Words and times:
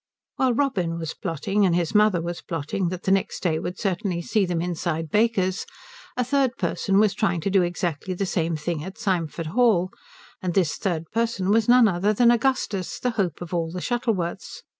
While 0.37 0.55
Robin 0.55 0.97
was 0.97 1.13
plotting, 1.13 1.63
and 1.63 1.75
his 1.75 1.93
mother 1.93 2.23
was 2.23 2.41
plotting, 2.41 2.89
that 2.89 3.03
the 3.03 3.11
next 3.11 3.43
day 3.43 3.59
would 3.59 3.77
certainly 3.79 4.19
see 4.23 4.47
them 4.47 4.59
inside 4.59 5.11
Baker's, 5.11 5.67
a 6.17 6.23
third 6.23 6.57
person 6.57 6.97
was 6.97 7.13
trying 7.13 7.39
to 7.41 7.51
do 7.51 7.61
exactly 7.61 8.15
the 8.15 8.25
same 8.25 8.55
thing 8.55 8.83
at 8.83 8.97
Symford 8.97 9.45
Hall; 9.53 9.91
and 10.41 10.55
this 10.55 10.75
third 10.77 11.11
person 11.11 11.51
was 11.51 11.69
no 11.69 11.87
other 11.87 12.13
than 12.13 12.31
Augustus, 12.31 12.97
the 12.97 13.11
hope 13.11 13.41
of 13.43 13.53
all 13.53 13.69
the 13.69 13.79
Shuttleworths. 13.79 14.63